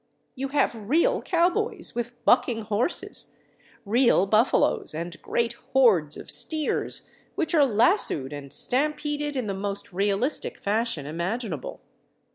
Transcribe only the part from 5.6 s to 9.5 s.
hordes of steers, which are lassoed and stampeded in